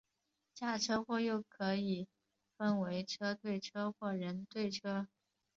[0.55, 2.07] 假车祸又可以
[2.57, 5.07] 分为车对车或人对车。